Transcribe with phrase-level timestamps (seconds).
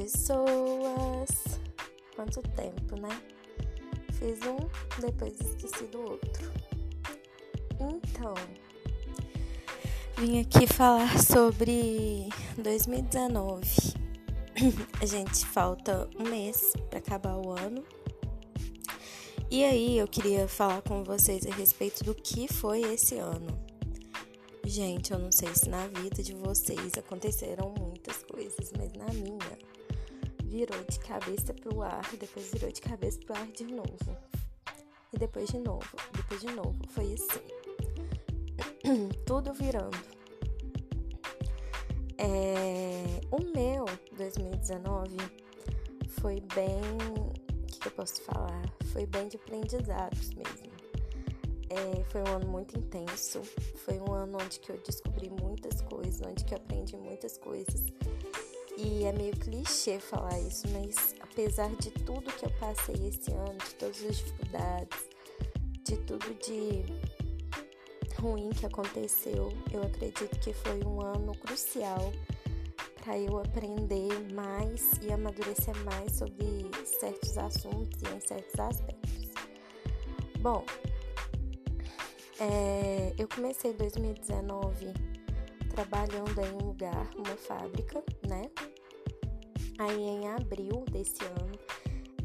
[0.00, 1.60] pessoas.
[2.16, 3.20] Quanto tempo, né?
[4.14, 4.58] Fiz um,
[5.00, 6.50] depois esqueci do outro.
[7.78, 8.34] Então,
[10.16, 13.94] vim aqui falar sobre 2019.
[15.00, 17.84] A gente falta um mês para acabar o ano.
[19.50, 23.58] E aí eu queria falar com vocês a respeito do que foi esse ano.
[24.64, 29.58] Gente, eu não sei se na vida de vocês aconteceram muitas coisas, mas na minha
[30.50, 34.16] virou de cabeça pro ar, depois virou de cabeça pro ar de novo.
[35.12, 36.76] E depois de novo, depois de novo.
[36.88, 37.40] Foi assim.
[39.24, 39.96] Tudo virando.
[42.18, 43.84] É, o meu
[44.16, 45.16] 2019
[46.20, 46.80] foi bem.
[47.62, 48.62] O que, que eu posso falar?
[48.92, 50.70] Foi bem de aprendizados mesmo.
[51.70, 53.40] É, foi um ano muito intenso.
[53.84, 57.84] Foi um ano onde que eu descobri muitas coisas, onde que eu aprendi muitas coisas.
[58.82, 63.58] E é meio clichê falar isso, mas apesar de tudo que eu passei esse ano,
[63.58, 64.98] de todas as dificuldades,
[65.84, 66.86] de tudo de
[68.18, 72.10] ruim que aconteceu, eu acredito que foi um ano crucial
[73.04, 79.28] para eu aprender mais e amadurecer mais sobre certos assuntos e em certos aspectos.
[80.40, 80.64] Bom,
[82.40, 84.94] é, eu comecei 2019
[85.68, 88.50] trabalhando em um lugar, uma fábrica, né?
[89.80, 91.58] Aí em abril desse ano,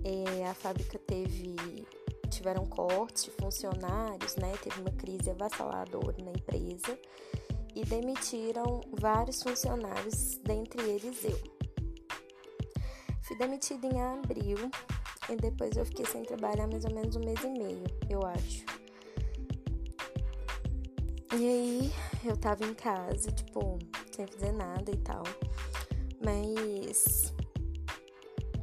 [0.03, 1.55] é, a fábrica teve
[2.29, 4.51] tiveram cortes de funcionários, né?
[4.61, 6.99] Teve uma crise avassaladora na empresa
[7.73, 11.39] e demitiram vários funcionários, dentre eles eu.
[13.21, 14.57] Fui demitida em abril
[15.29, 18.65] e depois eu fiquei sem trabalhar mais ou menos um mês e meio, eu acho.
[21.39, 21.91] E aí
[22.25, 23.79] eu tava em casa, tipo,
[24.11, 25.23] sem fazer nada e tal.
[26.21, 27.33] Mas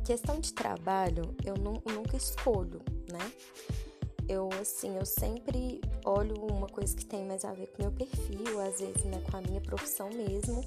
[0.05, 2.81] questão de trabalho eu nunca escolho,
[3.11, 3.33] né?
[4.29, 8.61] Eu assim, eu sempre olho uma coisa que tem mais a ver com meu perfil,
[8.61, 10.65] às vezes, né, com a minha profissão mesmo,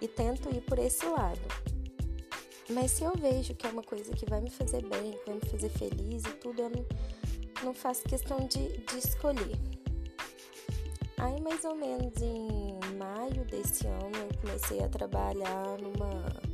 [0.00, 1.40] e tento ir por esse lado.
[2.70, 5.34] Mas se eu vejo que é uma coisa que vai me fazer bem, que vai
[5.34, 6.86] me fazer feliz e tudo, eu não,
[7.64, 9.58] não faço questão de, de escolher.
[11.18, 16.51] Aí, mais ou menos em maio desse ano, eu comecei a trabalhar numa.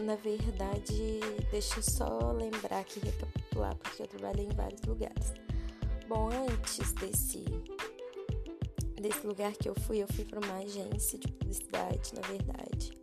[0.00, 1.20] Na verdade,
[1.52, 5.32] deixa eu só lembrar aqui, recapitular, porque eu trabalhei em vários lugares.
[6.08, 7.44] Bom, antes desse,
[9.00, 12.98] desse lugar que eu fui, eu fui para uma agência de publicidade, na verdade,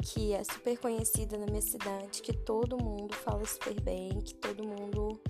[0.00, 4.64] que é super conhecida na minha cidade, que todo mundo fala super bem, que todo
[4.64, 5.20] mundo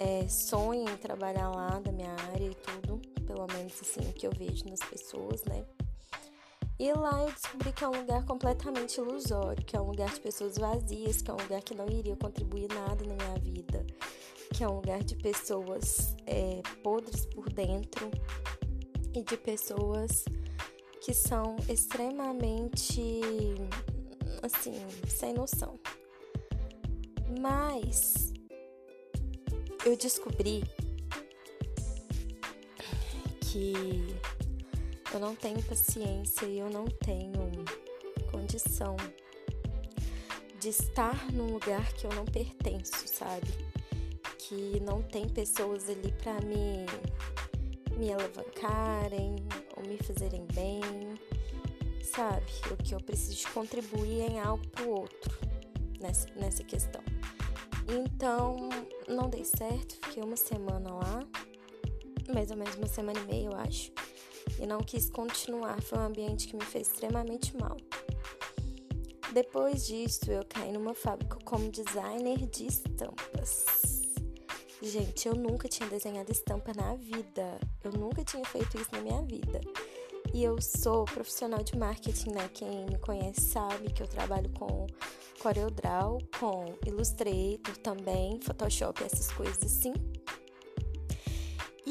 [0.00, 4.26] é, sonha em trabalhar lá da minha área e tudo, pelo menos assim o que
[4.26, 5.64] eu vejo nas pessoas, né?
[6.78, 10.20] E lá eu descobri que é um lugar completamente ilusório, que é um lugar de
[10.20, 13.86] pessoas vazias, que é um lugar que não iria contribuir nada na minha vida,
[14.52, 18.10] que é um lugar de pessoas é, podres por dentro
[19.14, 20.26] e de pessoas
[21.00, 23.20] que são extremamente,
[24.42, 24.74] assim,
[25.08, 25.80] sem noção.
[27.40, 28.34] Mas
[29.86, 30.62] eu descobri
[33.40, 34.16] que
[35.12, 37.50] eu não tenho paciência e eu não tenho
[38.30, 38.96] condição
[40.58, 43.48] de estar num lugar que eu não pertenço, sabe?
[44.38, 46.86] Que não tem pessoas ali para me
[47.96, 49.36] me alavancarem
[49.74, 50.82] ou me fazerem bem,
[52.02, 52.44] sabe?
[52.70, 55.38] O que eu preciso contribuir em algo pro outro
[56.00, 57.02] nessa, nessa questão.
[57.88, 58.68] Então,
[59.08, 61.26] não dei certo, fiquei uma semana lá,
[62.34, 63.92] mais ou menos uma semana e meia, eu acho,
[64.60, 65.80] e não quis continuar.
[65.82, 67.76] Foi um ambiente que me fez extremamente mal.
[69.32, 73.66] Depois disso, eu caí numa fábrica como designer de estampas.
[74.80, 77.58] Gente, eu nunca tinha desenhado estampa na vida.
[77.82, 79.60] Eu nunca tinha feito isso na minha vida.
[80.32, 82.48] E eu sou profissional de marketing, né?
[82.52, 84.86] Quem me conhece sabe que eu trabalho com
[85.40, 89.92] CorelDRAW, com Illustrator também, Photoshop, essas coisas assim.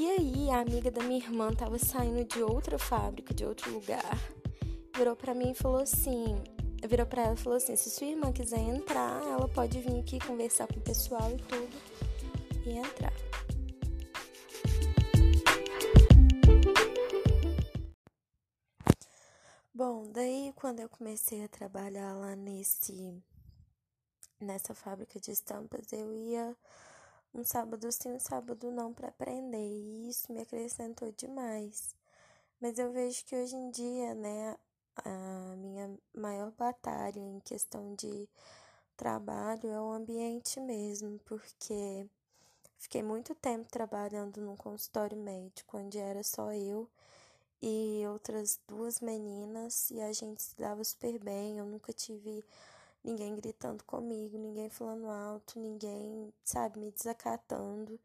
[0.05, 4.15] E aí, a amiga da minha irmã tava saindo de outra fábrica, de outro lugar.
[4.95, 6.43] Virou para mim e falou assim:
[6.87, 10.19] virou para ela e falou assim: se sua irmã quiser entrar, ela pode vir aqui
[10.19, 11.75] conversar com o pessoal e tudo
[12.67, 13.13] e entrar.
[19.73, 23.11] Bom, daí quando eu comecei a trabalhar lá nesse
[24.39, 26.55] nessa fábrica de estampas, eu ia
[27.35, 31.93] um sábado sim, um sábado não para aprender, e isso me acrescentou demais.
[32.61, 34.57] Mas eu vejo que hoje em dia, né,
[35.03, 38.29] a minha maior batalha em questão de
[38.95, 42.07] trabalho é o ambiente mesmo, porque
[42.77, 46.89] fiquei muito tempo trabalhando num consultório médico, onde era só eu
[47.61, 51.57] e outras duas meninas, e a gente se dava super bem.
[51.57, 52.45] Eu nunca tive
[53.05, 57.99] ninguém gritando comigo, ninguém falando alto, ninguém, sabe, me desacatando.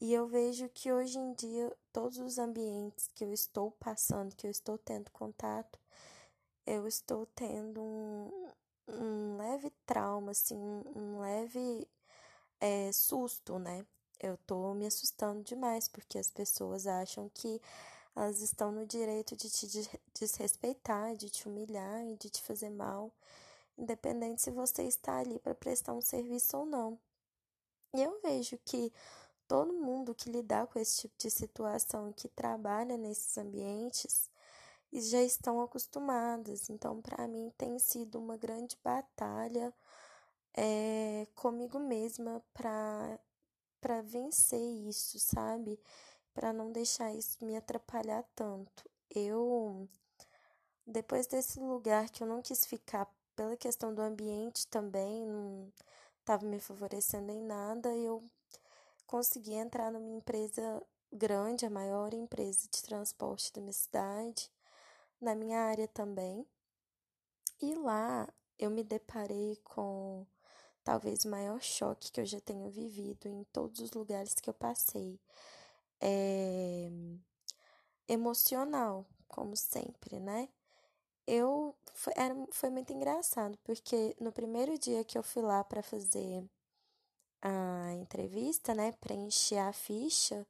[0.00, 4.46] E eu vejo que hoje em dia, todos os ambientes que eu estou passando, que
[4.46, 5.78] eu estou tendo contato,
[6.66, 8.50] eu estou tendo um,
[8.88, 10.56] um leve trauma, assim,
[10.94, 11.88] um leve
[12.60, 13.86] é, susto, né?
[14.20, 17.60] Eu tô me assustando demais, porque as pessoas acham que
[18.14, 19.66] elas estão no direito de te
[20.14, 23.10] desrespeitar, de te humilhar e de te fazer mal,
[23.78, 26.98] independente se você está ali para prestar um serviço ou não.
[27.94, 28.92] E eu vejo que
[29.46, 34.30] todo mundo que lidar com esse tipo de situação e que trabalha nesses ambientes
[34.92, 36.70] já estão acostumadas.
[36.70, 39.72] Então, para mim, tem sido uma grande batalha
[40.54, 43.18] é, comigo mesma para
[43.80, 45.78] para vencer isso, sabe?
[46.32, 48.88] Para não deixar isso me atrapalhar tanto.
[49.10, 49.86] Eu
[50.86, 55.72] depois desse lugar que eu não quis ficar pela questão do ambiente também, não
[56.20, 58.22] estava me favorecendo em nada, eu
[59.06, 60.82] consegui entrar numa empresa
[61.12, 64.50] grande, a maior empresa de transporte da minha cidade,
[65.20, 66.46] na minha área também.
[67.60, 68.28] E lá
[68.58, 70.26] eu me deparei com
[70.82, 74.54] talvez o maior choque que eu já tenho vivido em todos os lugares que eu
[74.54, 75.20] passei.
[76.00, 76.90] É
[78.08, 80.48] emocional, como sempre, né?
[81.26, 85.82] Eu foi, era, foi muito engraçado, porque no primeiro dia que eu fui lá para
[85.82, 86.44] fazer
[87.42, 90.46] a entrevista, né, preencher a ficha,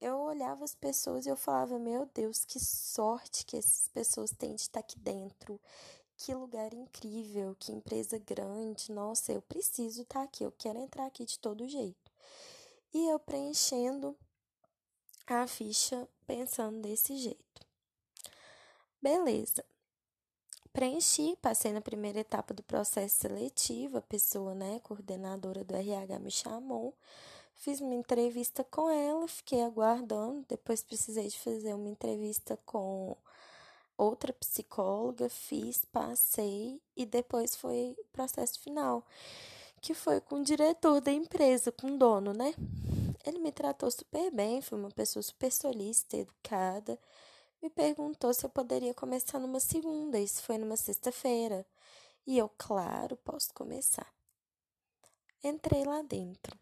[0.00, 4.54] eu olhava as pessoas e eu falava: Meu Deus, que sorte que essas pessoas têm
[4.54, 5.60] de estar aqui dentro.
[6.16, 8.92] Que lugar incrível, que empresa grande.
[8.92, 12.12] Nossa, eu preciso estar aqui, eu quero entrar aqui de todo jeito.
[12.92, 14.16] E eu preenchendo
[15.26, 17.66] a ficha pensando desse jeito.
[19.00, 19.64] Beleza.
[20.78, 26.30] Preenchi, passei na primeira etapa do processo seletivo, a pessoa, né, coordenadora do RH me
[26.30, 26.94] chamou,
[27.56, 33.16] fiz uma entrevista com ela, fiquei aguardando, depois precisei de fazer uma entrevista com
[33.96, 39.04] outra psicóloga, fiz, passei e depois foi o processo final,
[39.80, 42.54] que foi com o diretor da empresa, com o dono, né?
[43.26, 46.96] Ele me tratou super bem, foi uma pessoa super solícita, educada
[47.62, 51.66] me perguntou se eu poderia começar numa segunda, isso foi numa sexta-feira.
[52.26, 54.06] E eu, claro, posso começar.
[55.42, 56.56] Entrei lá dentro.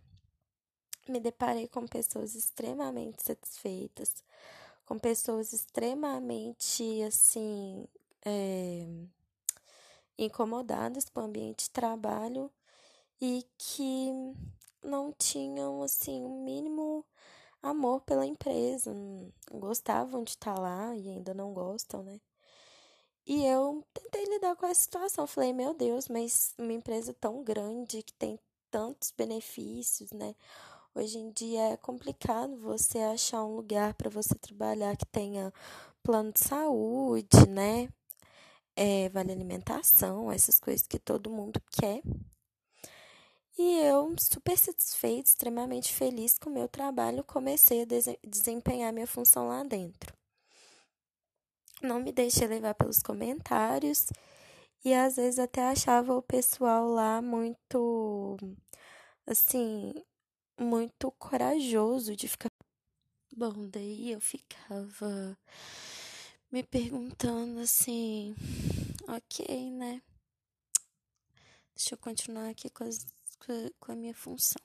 [1.08, 4.24] Me deparei com pessoas extremamente satisfeitas,
[4.84, 7.86] com pessoas extremamente, assim,
[8.24, 8.86] é,
[10.18, 12.50] incomodadas com o ambiente de trabalho
[13.20, 14.10] e que
[14.82, 16.82] não tinham, assim, o um mínimo
[17.66, 18.94] amor pela empresa,
[19.50, 22.20] gostavam de estar lá e ainda não gostam, né?
[23.26, 25.26] E eu tentei lidar com essa situação.
[25.26, 28.38] Falei, meu Deus, mas uma empresa tão grande que tem
[28.70, 30.34] tantos benefícios, né?
[30.94, 35.52] Hoje em dia é complicado você achar um lugar para você trabalhar que tenha
[36.02, 37.88] plano de saúde, né?
[38.76, 42.02] É, vale alimentação, essas coisas que todo mundo quer.
[43.58, 47.86] E eu, super satisfeita, extremamente feliz com o meu trabalho, comecei a
[48.26, 50.14] desempenhar minha função lá dentro.
[51.82, 54.08] Não me deixei levar pelos comentários
[54.84, 58.36] e às vezes até achava o pessoal lá muito,
[59.26, 59.94] assim,
[60.60, 62.50] muito corajoso de ficar.
[63.34, 65.36] Bom, daí eu ficava
[66.50, 68.34] me perguntando assim,
[69.08, 70.02] ok, né?
[71.74, 73.06] Deixa eu continuar aqui com as
[73.80, 74.60] com a minha função.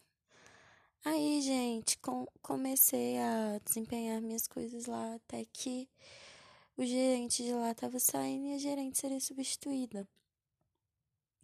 [1.04, 5.90] Aí, gente, com, comecei a desempenhar minhas coisas lá até que
[6.78, 10.08] o gerente de lá estava saindo e a gerente seria substituída.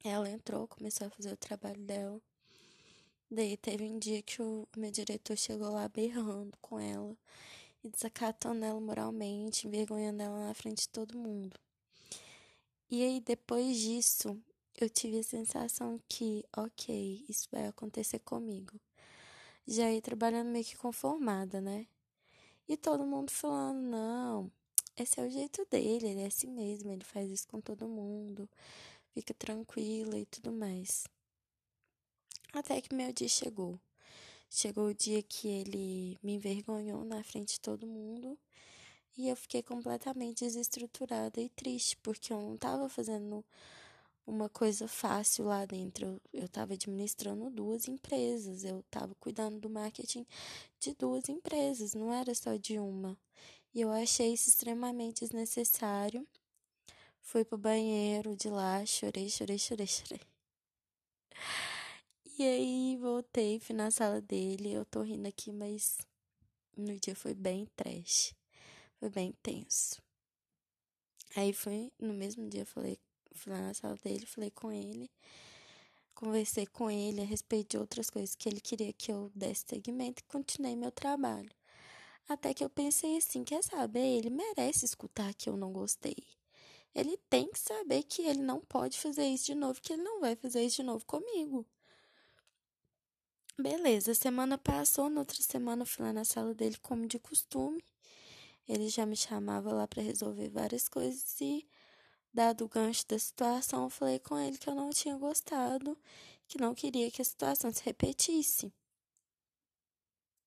[0.03, 2.21] Ela entrou, começou a fazer o trabalho dela.
[3.29, 7.17] Daí teve um dia que o meu diretor chegou lá berrando com ela
[7.83, 11.59] e desacatando ela moralmente, envergonhando ela na frente de todo mundo.
[12.89, 14.41] E aí, depois disso,
[14.77, 18.79] eu tive a sensação que, ok, isso vai acontecer comigo.
[19.67, 21.87] Já ia trabalhando meio que conformada, né?
[22.67, 24.51] E todo mundo falando, não,
[24.97, 28.49] esse é o jeito dele, ele é assim mesmo, ele faz isso com todo mundo,
[29.13, 31.05] fica tranquila e tudo mais.
[32.53, 33.79] Até que meu dia chegou.
[34.49, 38.37] Chegou o dia que ele me envergonhou na frente de todo mundo
[39.17, 43.43] E eu fiquei completamente desestruturada e triste, porque eu não estava fazendo
[44.27, 46.21] uma coisa fácil lá dentro.
[46.33, 50.27] Eu estava administrando duas empresas, eu estava cuidando do marketing
[50.79, 53.17] de duas empresas, não era só de uma.
[53.73, 56.27] E eu achei isso extremamente desnecessário.
[57.21, 60.21] Fui pro banheiro de lá, chorei, chorei, chorei, chorei.
[62.37, 64.73] E aí voltei, fui na sala dele.
[64.73, 65.97] Eu tô rindo aqui, mas
[66.75, 68.35] no dia foi bem trash.
[68.99, 70.01] Foi bem tenso.
[71.35, 72.97] Aí foi, no mesmo dia, falei,
[73.37, 75.09] fui lá na sala dele, falei com ele.
[76.13, 80.21] Conversei com ele a respeito de outras coisas que ele queria que eu desse segmento
[80.21, 81.51] e continuei meu trabalho.
[82.27, 86.17] Até que eu pensei assim, quer saber, ele merece escutar que eu não gostei.
[86.93, 90.19] Ele tem que saber que ele não pode fazer isso de novo, que ele não
[90.19, 91.65] vai fazer isso de novo comigo.
[93.59, 97.83] Beleza, semana passou, na outra semana eu fui lá na sala dele como de costume.
[98.67, 101.67] Ele já me chamava lá para resolver várias coisas e,
[102.33, 105.97] dado o gancho da situação, eu falei com ele que eu não tinha gostado,
[106.47, 108.71] que não queria que a situação se repetisse.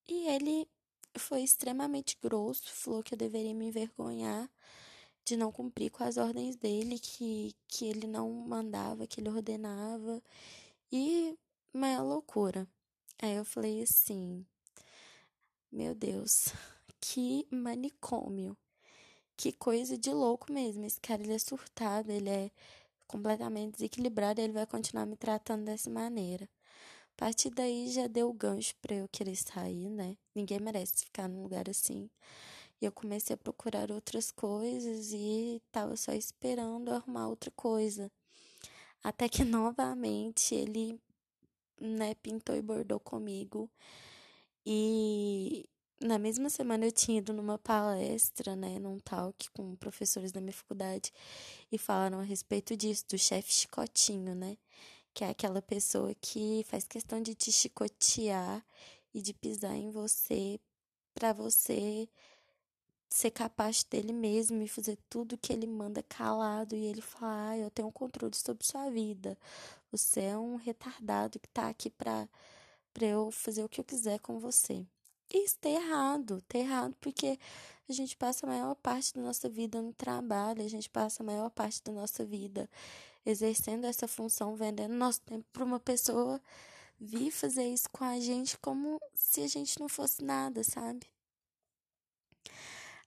[0.08, 0.68] E ele
[1.16, 4.50] foi extremamente grosso, falou que eu deveria me envergonhar
[5.24, 10.22] de não cumprir com as ordens dele, que, que ele não mandava, que ele ordenava.
[10.90, 11.38] E
[11.72, 12.66] uma loucura.
[13.22, 14.44] Aí eu falei assim:
[15.70, 16.52] Meu Deus,
[17.00, 18.56] que manicômio.
[19.40, 20.84] Que coisa de louco mesmo.
[20.84, 22.50] Esse cara ele é surtado, ele é
[23.06, 26.44] completamente desequilibrado, ele vai continuar me tratando dessa maneira.
[26.44, 30.18] A partir daí já deu gancho para eu querer sair, né?
[30.34, 32.10] Ninguém merece ficar num lugar assim.
[32.82, 38.12] E eu comecei a procurar outras coisas e tava só esperando arrumar outra coisa.
[39.02, 41.00] Até que novamente ele,
[41.80, 43.70] né, pintou e bordou comigo.
[44.66, 45.66] E
[46.00, 50.52] na mesma semana eu tinha ido numa palestra, né, num talk com professores da minha
[50.52, 51.12] faculdade
[51.70, 54.56] e falaram a respeito disso, do chefe chicotinho, né?
[55.14, 58.64] que é aquela pessoa que faz questão de te chicotear
[59.12, 60.60] e de pisar em você
[61.14, 62.08] para você
[63.08, 67.58] ser capaz dele mesmo e fazer tudo que ele manda calado e ele falar, ah,
[67.58, 69.36] eu tenho controle sobre sua vida.
[69.90, 72.28] Você é um retardado que tá aqui pra,
[72.94, 74.86] pra eu fazer o que eu quiser com você.
[75.32, 77.38] Isso tá errado, tá errado porque
[77.88, 81.26] a gente passa a maior parte da nossa vida no trabalho, a gente passa a
[81.26, 82.68] maior parte da nossa vida
[83.24, 86.40] exercendo essa função, vendendo nosso tempo para uma pessoa
[86.98, 91.06] vir fazer isso com a gente como se a gente não fosse nada, sabe?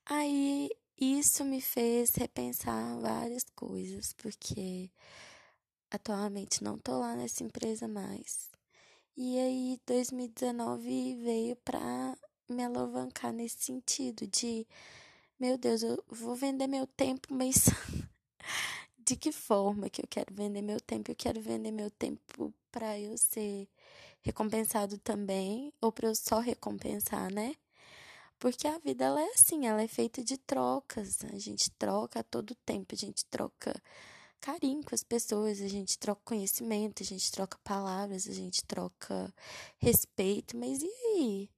[0.06, 4.90] Aí isso me fez repensar várias coisas, porque
[5.92, 8.52] atualmente não tô lá nessa empresa mais.
[9.16, 12.18] E aí 2019 veio para
[12.50, 14.68] me alavancar nesse sentido de
[15.40, 17.66] meu Deus, eu vou vender meu tempo, mas
[18.98, 21.12] de que forma que eu quero vender meu tempo?
[21.12, 23.68] Eu quero vender meu tempo para eu ser
[24.22, 27.56] recompensado também ou para eu só recompensar, né?
[28.40, 31.24] Porque a vida ela é assim, ela é feita de trocas.
[31.26, 33.74] A gente troca todo tempo, a gente troca
[34.44, 39.34] carinho com as pessoas, a gente troca conhecimento, a gente troca palavras, a gente troca
[39.80, 41.50] respeito, mas e aí?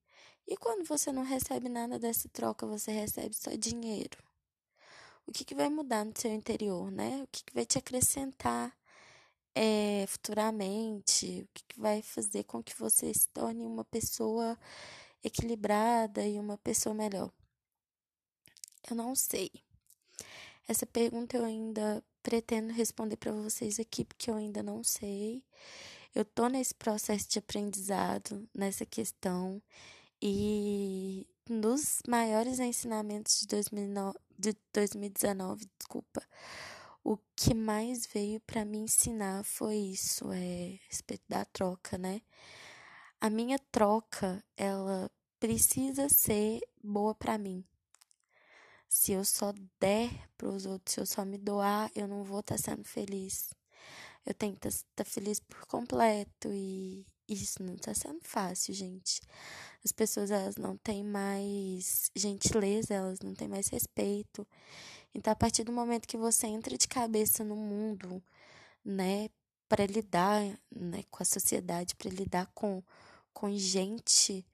[0.47, 4.17] E quando você não recebe nada dessa troca, você recebe só dinheiro?
[5.27, 7.23] o que, que vai mudar no seu interior, né?
[7.23, 8.75] O que, que vai te acrescentar
[9.55, 14.57] é, futuramente, o que, que vai fazer com que você se torne uma pessoa
[15.23, 17.31] equilibrada e uma pessoa melhor.
[18.89, 19.51] Eu não sei.
[20.67, 25.43] Essa pergunta eu ainda pretendo responder para vocês aqui, porque eu ainda não sei.
[26.13, 29.61] Eu tô nesse processo de aprendizado, nessa questão,
[30.21, 36.21] e nos maiores ensinamentos de 2009, de 2019, desculpa,
[37.03, 42.21] o que mais veio para me ensinar foi isso, é respeito da troca, né?
[43.21, 47.63] A minha troca, ela precisa ser boa para mim.
[48.95, 52.39] Se eu só der para os outros, se eu só me doar, eu não vou
[52.39, 53.53] estar tá sendo feliz.
[54.25, 59.19] Eu tenho que estar tá, feliz por completo e isso não está sendo fácil, gente
[59.85, 64.47] as pessoas elas não têm mais gentileza, elas não têm mais respeito.
[65.13, 68.21] Então, a partir do momento que você entra de cabeça no mundo,
[68.83, 69.29] né,
[69.69, 72.83] para lidar, né, com a sociedade, para lidar com
[73.31, 74.45] com gente,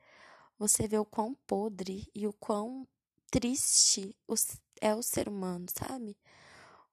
[0.57, 2.87] você vê o quão podre e o quão
[3.31, 4.15] triste
[4.81, 6.17] é o ser humano, sabe?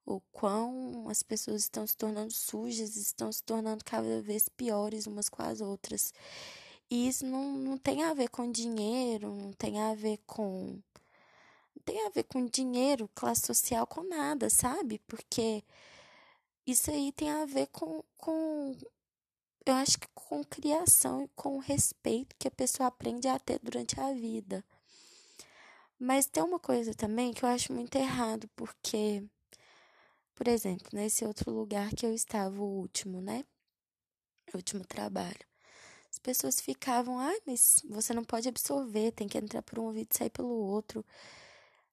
[0.05, 5.29] O quão as pessoas estão se tornando sujas, estão se tornando cada vez piores umas
[5.29, 6.13] com as outras.
[6.89, 10.81] E isso não, não tem a ver com dinheiro, não tem a ver com.
[11.75, 14.99] Não tem a ver com dinheiro, classe social, com nada, sabe?
[15.07, 15.63] Porque
[16.65, 18.75] isso aí tem a ver com, com
[19.65, 23.99] eu acho que com criação e com respeito que a pessoa aprende a ter durante
[23.99, 24.63] a vida.
[25.99, 29.21] Mas tem uma coisa também que eu acho muito errado, porque,
[30.33, 33.43] por exemplo, nesse outro lugar que eu estava, o último, né?
[34.53, 35.45] O último trabalho.
[36.09, 40.07] As pessoas ficavam, ai, mas você não pode absorver, tem que entrar por um ouvido
[40.11, 41.05] e sair pelo outro.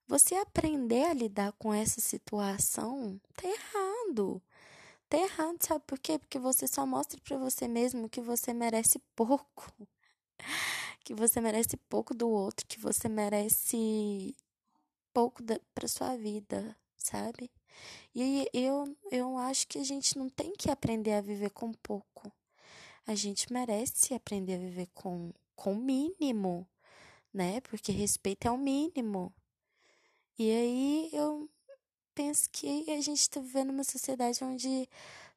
[0.07, 4.41] Você aprender a lidar com essa situação tá errado.
[5.09, 6.19] Tá errado, sabe por quê?
[6.19, 9.73] Porque você só mostra para você mesmo que você merece pouco.
[11.05, 14.35] Que você merece pouco do outro, que você merece
[15.12, 17.50] pouco da, pra sua vida, sabe?
[18.14, 22.33] E eu, eu acho que a gente não tem que aprender a viver com pouco
[23.07, 26.69] a gente merece aprender a viver com com o mínimo,
[27.33, 27.62] né?
[27.62, 29.33] Porque respeito é o mínimo.
[30.38, 31.49] E aí eu
[32.14, 34.87] penso que a gente está vivendo uma sociedade onde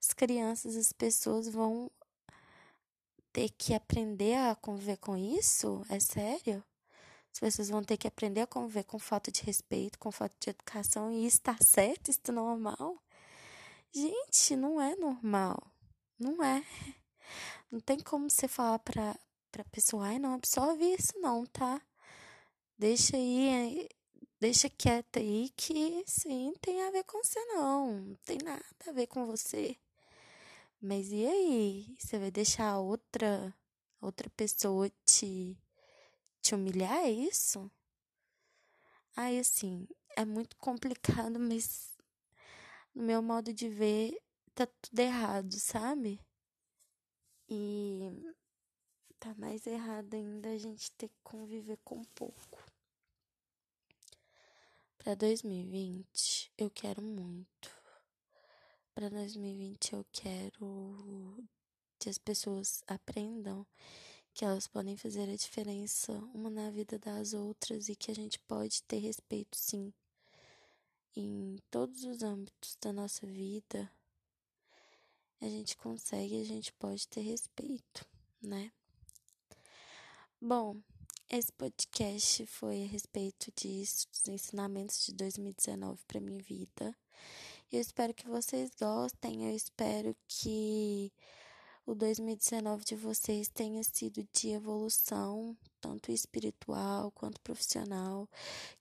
[0.01, 1.89] as crianças, as pessoas vão
[3.31, 5.85] ter que aprender a conviver com isso?
[5.89, 6.63] É sério?
[7.31, 10.49] As pessoas vão ter que aprender a conviver com falta de respeito, com falta de
[10.49, 13.01] educação, e está certo, isso é normal?
[13.91, 15.71] Gente, não é normal.
[16.19, 16.63] Não é.
[17.71, 19.15] Não tem como você falar pra,
[19.51, 21.81] pra pessoa, ai, não absorve isso não, tá?
[22.77, 23.87] Deixa aí,
[24.39, 28.91] deixa quieta aí que sim, tem a ver com você não, não tem nada a
[28.91, 29.77] ver com você.
[30.81, 31.95] Mas e aí?
[31.99, 33.53] Você vai deixar outra
[34.01, 35.57] outra pessoa te
[36.41, 37.69] te humilhar, é isso?
[39.15, 41.97] Aí assim, é muito complicado, mas
[42.95, 44.17] no meu modo de ver,
[44.55, 46.19] tá tudo errado, sabe?
[47.49, 48.33] E
[49.19, 52.63] tá mais errado ainda a gente ter que conviver com pouco.
[54.97, 57.78] Para 2020, eu quero muito.
[58.99, 61.41] Para 2020, eu quero
[61.97, 63.65] que as pessoas aprendam
[64.33, 68.37] que elas podem fazer a diferença uma na vida das outras e que a gente
[68.39, 69.93] pode ter respeito, sim,
[71.15, 73.89] em todos os âmbitos da nossa vida
[75.39, 78.05] a gente consegue, a gente pode ter respeito,
[78.41, 78.69] né?
[80.41, 80.75] Bom,
[81.29, 86.93] esse podcast foi a respeito disso, dos ensinamentos de 2019 para minha vida.
[87.71, 91.13] Eu espero que vocês gostem, eu espero que
[91.85, 98.27] o 2019 de vocês tenha sido de evolução, tanto espiritual quanto profissional,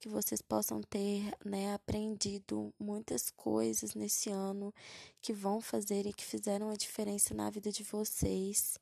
[0.01, 4.73] que vocês possam ter, né, aprendido muitas coisas nesse ano
[5.21, 8.79] que vão fazer e que fizeram a diferença na vida de vocês,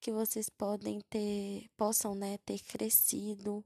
[0.00, 3.64] que vocês podem ter, possam, né, ter crescido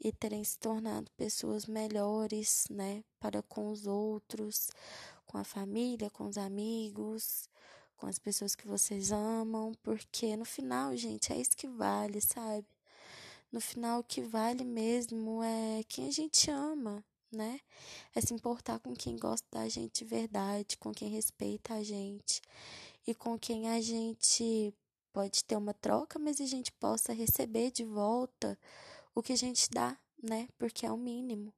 [0.00, 4.70] e terem se tornado pessoas melhores, né, para com os outros,
[5.26, 7.48] com a família, com os amigos,
[7.96, 12.66] com as pessoas que vocês amam, porque no final, gente, é isso que vale, sabe?
[13.52, 17.60] No final, o que vale mesmo é quem a gente ama, né?
[18.14, 22.40] É se importar com quem gosta da gente de verdade, com quem respeita a gente
[23.06, 24.72] e com quem a gente
[25.12, 28.58] pode ter uma troca, mas a gente possa receber de volta
[29.14, 30.48] o que a gente dá, né?
[30.58, 31.52] Porque é o mínimo.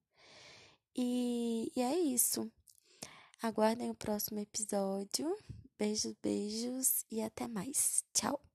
[0.94, 2.50] E, e é isso.
[3.42, 5.36] Aguardem o próximo episódio.
[5.78, 8.04] Beijos, beijos e até mais.
[8.12, 8.51] Tchau!